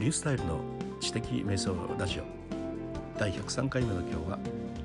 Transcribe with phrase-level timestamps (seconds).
[0.00, 0.60] リュースタイルの
[0.98, 2.22] 知的瞑想ラジオ。
[3.18, 4.38] 第103回目の今日は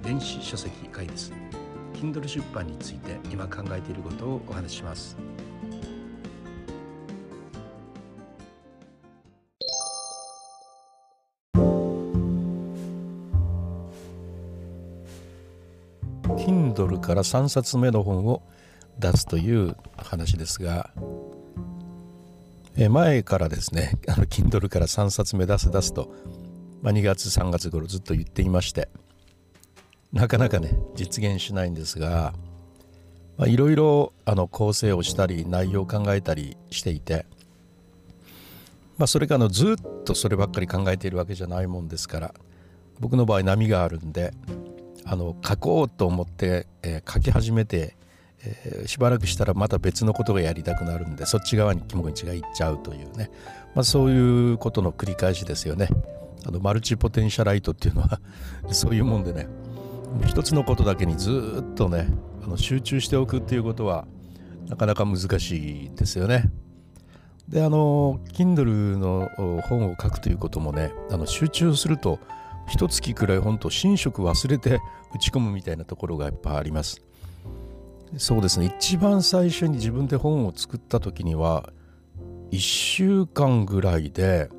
[0.04, 1.32] 電子書籍会です。
[1.94, 5.16] Kindle 出版について今考えていることをお話しします。
[16.38, 18.42] キンドルから3冊目の本を
[19.00, 20.90] 出すという話ですが
[22.78, 26.14] え前からですね あの Kindle から3冊目出す出すと、
[26.82, 28.90] まあ、2月3月頃ずっと言っていまして
[30.12, 32.34] なかなかね実現しないんですが
[33.40, 34.14] いろいろ
[34.52, 37.26] 構成をしたり内容を考えたりしていて、
[38.98, 42.34] まあ、それからのずっとそればっかり考えているわけじゃないもんですから
[43.00, 44.34] 僕の場合波があるんで
[45.04, 47.98] あの書こうと思って、えー、書き始めて
[48.44, 53.32] えー、しばらくしたらまた別のことがやりたくなるんでそっち側に気持ちがいっちゃうというね、
[53.74, 55.90] まあ、そういうことの繰り返しですよね。
[56.48, 58.20] あのマルチポテンシャライトっていうのは
[58.72, 59.48] そういうもんでね。
[60.28, 62.08] 一つのことだけにずっとね
[62.44, 64.06] あの集中しておくっていうことは
[64.70, 66.50] なかなか難しいですよね。
[67.50, 69.30] であの Kindle の
[69.68, 72.20] 本を書くということもねあの集中すると
[72.68, 74.80] 一月くらい本当寝食忘れて
[75.14, 77.02] 打ち込むみたいなところがやっぱあります。
[78.18, 81.70] そうですね一番最初に自分で本を作った時には
[82.52, 84.50] 1週間ぐらいで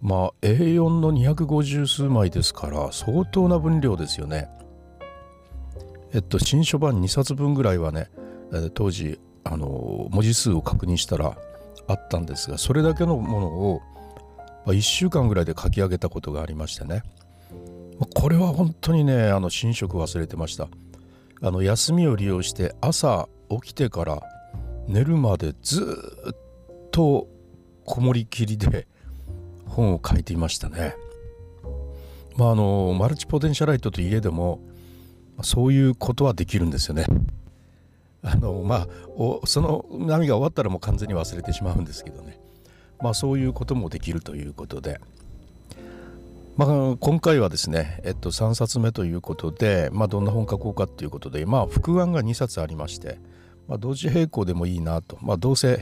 [0.00, 4.48] まあ A4 の250数枚ですから相当な分量ですよね。
[6.12, 8.10] えっと新書版2冊分ぐらいはね、
[8.74, 11.36] 当時あの文字数を確認したら
[11.88, 13.82] あったんですがそれだけのものを、
[14.66, 17.02] 1週間ぐらいで書き上げたことがありましてね
[18.14, 20.68] これは本当にねあの寝食忘れてました。
[21.44, 24.22] あの休みを利用して朝起きてから
[24.88, 25.84] 寝るまでず
[26.30, 26.34] っ
[26.90, 27.28] と
[27.84, 28.86] こもりきりで
[29.66, 30.94] 本を書いていましたね。
[32.38, 34.58] まああのマルチポテンシャライトといえども
[35.42, 37.04] そういうことはできるんですよね。
[38.22, 38.88] あのまあ
[39.44, 42.40] その波が終わったらもう完全に忘れてしまうんですけどね。
[43.02, 44.98] まあそういうこともできるということで。
[46.56, 53.18] まあ、今回はですね、えっと、3冊目ということで、まあ、どんな本書こうかということで、まあ、副案が2冊ありまして、
[53.66, 55.80] まあ、同時並行でもいいなと、まあ、どうせ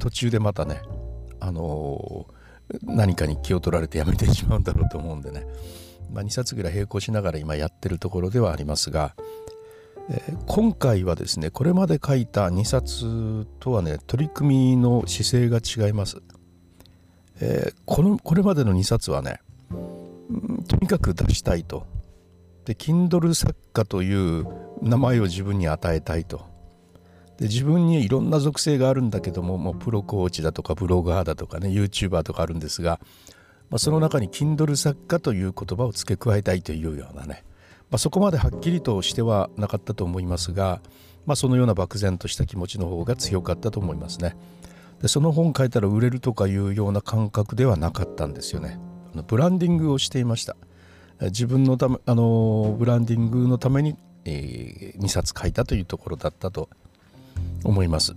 [0.00, 0.80] 途中でまたね、
[1.40, 5.44] あのー、何かに気を取られてやめてしまうんだろうと思うんでね、
[6.10, 9.14] まあ、2冊ぐらい並行しながら今やってるところではありますが、
[10.08, 16.22] えー、今回はですねこれまで書いた2冊とはね取り組みの姿勢が違います、
[17.42, 19.40] えー、このこれまでの2冊はね
[20.68, 21.86] とにかく出したいと。
[22.64, 24.46] で Kindle 作家という
[24.80, 26.52] 名前を自分に与えたいと。
[27.38, 33.00] で自分にいろんな属性があるんだけどももうプロコーチだとかブロガーだとかね YouTuber とかあるんですが、
[33.70, 37.44] まあ、その中に Kindle 作家という言葉を付け加えたいというようなね、
[37.90, 40.82] まあ、そこまではっきりとしてはなかったと思いますが、
[41.26, 44.36] まあ、そのような漠然とした気持ちの方が強かったと思いますね。
[45.00, 48.78] でその本書いたら売れるとかいうような感覚ではなかったんですよね。
[49.26, 50.56] ブランディングをしていました。
[51.20, 56.68] 自分のためあのブランディングのために、えー、2冊書いたというところだったと
[57.64, 58.16] 思います。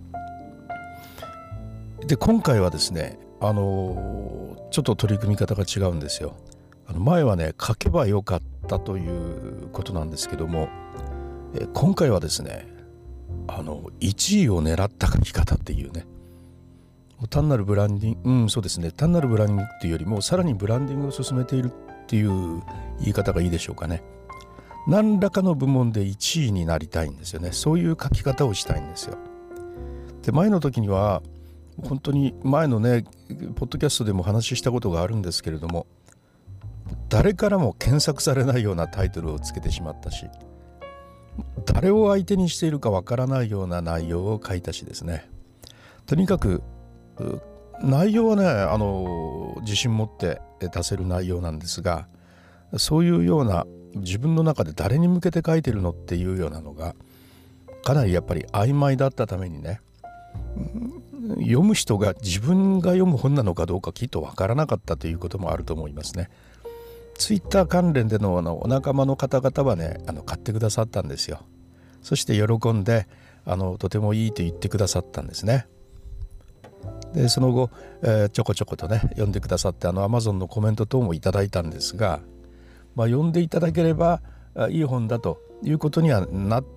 [2.06, 6.36] で今回はですねあのちょっと取り組み方が違うんですよ。
[6.88, 10.68] あの前はね書けばよかったということなんですけども、
[11.54, 12.66] え今回はですね
[13.48, 16.06] あの1位を狙った書き方っていうね
[17.30, 22.62] 単なるブランディング、うん、そうですね、単なるブランディングっていうよりも、さらにブランディングを進めているっていう
[23.00, 24.02] 言い方がいいでしょうかね。
[24.86, 27.52] 何らかの部門で1位になりたいんですよね。
[27.52, 29.16] そういう書き方をしたいんですよ。
[30.22, 31.22] で、前の時には、
[31.82, 33.04] 本当に前のね、
[33.56, 35.86] ポッドキャストでも話したことがあるんですけれども、
[37.08, 40.26] 誰からも検索されないようなタイトルをつけてしまったし、
[41.64, 45.28] 誰を相手にしているかわからないような内容を書いたしですね。
[46.06, 46.62] とにかく
[47.82, 52.08] 内容はねあの自信持って出せる内容なんですが
[52.76, 56.94] そういうような自分の中で誰に向けて書いてるのっていうようなのが
[57.84, 59.80] かなりやっぱり曖昧だったためにね
[61.38, 66.30] 読む人が自分が読む本なのかどうかきっとわからなかったということもあると思いますね。
[67.14, 71.40] ツイッター関連でのあのお仲間の方々はねあの買ってくださったんですよ。
[72.02, 73.08] そして喜んで
[73.44, 75.66] あのとてもいいと言ってくださったんですね。
[77.16, 77.70] でその後、
[78.02, 82.20] えー、ちょこちょことね読んでくださってあの Amazon のコメント等もいただいたんですが、
[82.94, 84.20] まあ、読んでいただければ
[84.68, 86.26] いい本だということには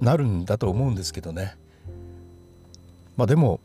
[0.01, 1.57] なるんだと思うんですけどね
[3.17, 3.59] まあでも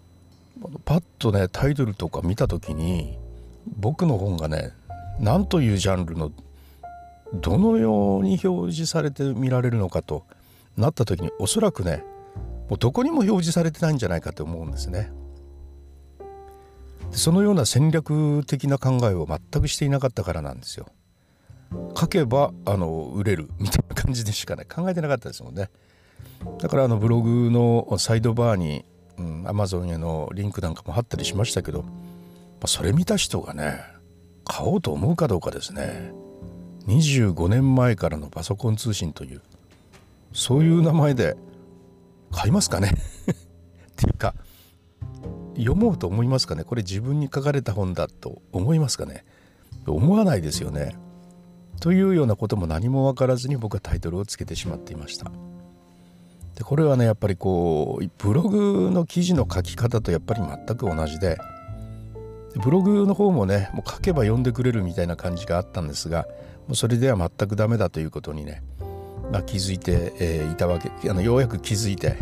[0.84, 3.18] パッとねタイトルとか見た時に
[3.76, 4.72] 僕の本がね
[5.20, 6.32] 何というジャンルの
[7.34, 10.24] どのように表示されて見られるのかと
[10.76, 12.04] なった時におそらくね
[12.68, 15.12] もうどこにも表示されてないんじゃないかと思うんですね。
[17.14, 20.86] そのような戦略的な考えを全くしていなかったからなんですよ。
[21.96, 25.70] 書けばあの売れるみたいな感じでしかね考えてなかったですもんね。
[26.58, 28.84] だからあのブログのサイドバーに、
[29.18, 31.88] うん、Amazon へのリンクなんかも貼ったりしましたけど、ま
[32.64, 33.80] あ、それ見た人がね
[34.44, 36.12] 買おうと思うかどうかですね
[36.86, 39.42] 25年前からのパソコン通信という
[40.32, 41.36] そういう名前で
[42.30, 42.92] 買いますかね
[43.30, 43.34] っ
[43.96, 44.34] ていうか
[45.56, 46.64] 読もうと思いますかね？
[46.64, 49.24] これ自分に書かれた本だと思いますかね？
[49.86, 50.96] 思わないですよね。
[51.80, 55.30] というようなことも何も分からずに僕はタイトルをつけてしまっていました。
[56.54, 61.36] でこれはねやっぱりこうブログの記事の書き方とやっぱり全く同じで
[62.62, 66.28] ブログの方もねもう書けば読んでくれるみたいな感じがあったんですが
[66.68, 68.62] もうそれでは全くダメだということにね、
[69.32, 72.18] まあ、気づいて、え、いたわけあのようやく気づいて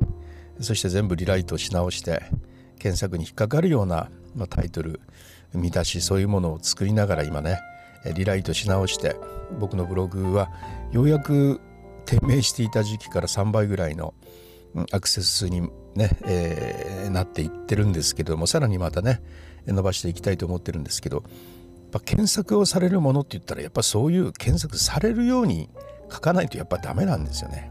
[0.61, 2.23] そして全部リライトし直して
[2.82, 5.00] 検索に引っかかるような、まあ、タイトル
[5.55, 7.61] 見出しそういうものを作りながら今ね
[8.17, 9.14] リライトし直して
[9.61, 10.50] 僕のブログは
[10.90, 11.61] ようやく
[12.06, 14.14] 低迷していた時期から3倍ぐらいの
[14.90, 15.61] アクセス数に
[15.94, 19.23] ね、えー、なっていってるんですけどもさらにまたね
[19.64, 21.23] 伸ばしていきたいと思ってるんですけど
[22.05, 25.69] 検索をされるものって言ったらやっぱそういう検索されるように
[26.11, 27.70] 書かないとやっぱダメなんですよね。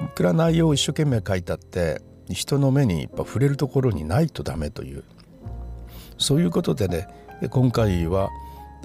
[0.00, 5.04] いくら内容を一生懸命書いたって人の目にやっぱ触れるところにないとダメという。
[6.18, 7.08] そういうことでね
[7.50, 8.30] 今回は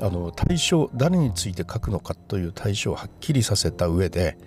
[0.02, 4.38] あの対象誰について書くのかという対象をはっきりさせた上で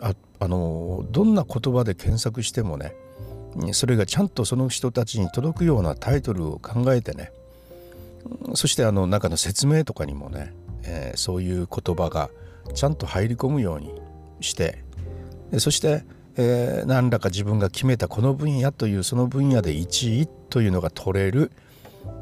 [0.00, 2.94] ああのどんな言葉で検索してもね
[3.72, 7.32] それがちゃんとその人たちに届くようなタイトルを考えてね
[8.54, 10.52] そしてあの中の説明とかにもね、
[10.84, 12.30] えー、そういう言葉が
[12.74, 13.94] ちゃんと入り込むように
[14.40, 14.84] して
[15.58, 16.04] そして、
[16.40, 21.50] えー、何らか自分が決めたこの分野というその分野で1位というのが取れる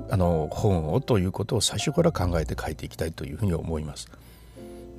[0.09, 4.09] あの本をということを最初から考えて書いていきたいというふうに思います。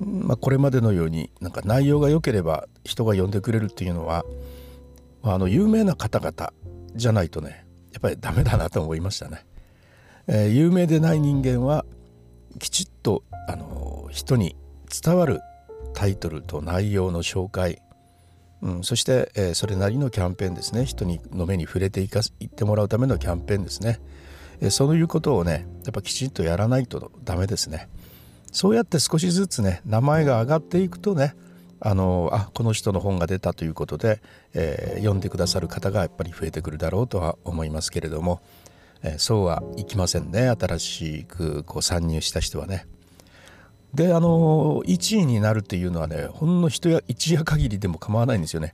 [0.00, 4.24] まあ、これまでのようになんか内容が良ければ人が読んでくれるっていうのは、
[5.22, 6.52] まあ、あの有名な方々
[6.94, 9.44] じゃないとねやっぱりダメだなと思いましたね。
[10.28, 11.84] えー、有名でない人間は
[12.60, 14.54] きちっとあの人に
[15.02, 15.40] 伝わる
[15.94, 17.80] タイトルと内容の紹介、
[18.62, 20.84] うん、そして、えー、それなりのキャンペーンですね。
[20.84, 24.00] 人にの目に触れていかいってもらうためのキャンペーンですね、
[24.60, 27.88] えー、そういうことをねやっぱきちんとやらないとダメですね。
[28.50, 31.34] そうやって少しずつね名前が上がっていくとね
[31.80, 34.20] あのあこの人の本が出たということで、
[34.54, 38.40] えー、読んでくださる方がやっぱり増えてくるだろうとは思いますけれども、
[39.02, 40.48] え、そうはいきませんね。
[40.48, 42.86] 新しくこう参入した人はね。
[43.98, 48.72] であの1位になるっていうのはねほんの一夜一夜限りでも構わないんですよね。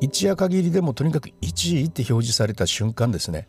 [0.00, 3.46] 一夜限りでもとにかく1位って表示された瞬間ですね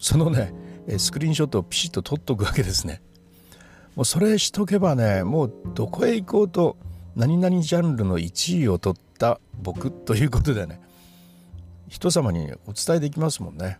[0.00, 0.52] そのね
[0.98, 3.00] スクリーンショットをピシッと撮っとくわけですね。
[3.94, 6.76] もうそれしとけばねもうどこへ行こうと
[7.14, 10.80] 何々ジャンルの1位を取った僕ということでね
[11.86, 13.78] 人様にお伝えできますもんね。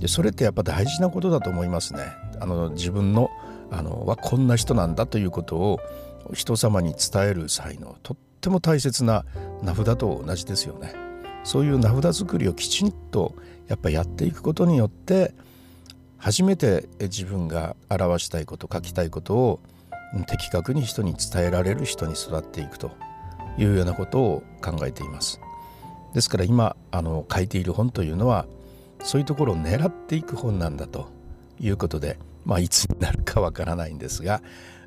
[0.00, 2.00] でそれってやっぱ大事なことだと思いますね。
[2.40, 3.30] あの自分の
[3.70, 5.80] あのはこんな人なんだということを
[6.32, 9.24] 人様に伝える際のとっても大切な
[9.62, 10.94] 名札と同じですよね。
[11.44, 13.34] そういう名札作りをきちんと
[13.68, 15.34] やっぱやっていくことによって
[16.18, 19.60] 初めて自分が表したいこと書きたいことを
[20.26, 22.90] 的確に人に伝えられる人に育っていくと
[23.56, 25.40] いうようなことを考えています。
[26.14, 28.46] ですから今あの書いている本というのは
[29.02, 31.08] そういうところを狙っていく本なんだと
[31.60, 34.42] いうことで、まあ、いつになるかわからないんですが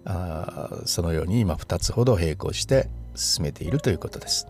[0.05, 4.47] あそのように今2つほど並行して進めているということです。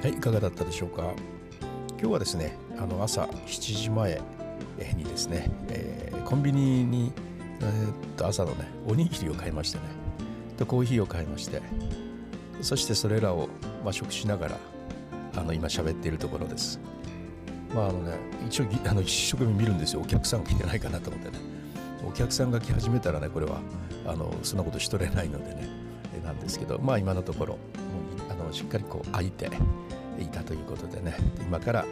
[0.00, 1.12] はい、いかがだったでしょうか？
[1.98, 4.20] 今日はですね、あの朝7時前
[4.94, 7.12] にですね、えー、コンビニに、
[7.60, 9.84] えー、っと朝のね、おにぎりを買いましてね、
[10.56, 11.60] とコーヒーを買いまして、
[12.60, 13.48] そしてそれらを、
[13.82, 14.58] まあ、食しながら
[15.34, 16.80] あの今喋っているところです。
[17.74, 21.38] まああのね、一応 あの一生懸命見るんですよお客さんが来てないかなと思ってね
[22.06, 23.60] お客さんが来始めたらねこれは
[24.06, 25.68] あのそんなことしとれないのでね
[26.24, 29.50] なんですけどまあ今のところもうあのしっかりこう開いて
[30.18, 31.84] いたということでね今から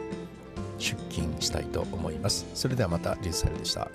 [0.78, 2.47] 出勤したいと思います。
[2.55, 3.90] それではまたリュウサルでした。